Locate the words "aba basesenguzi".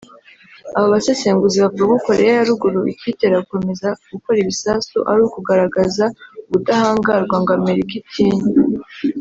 0.77-1.57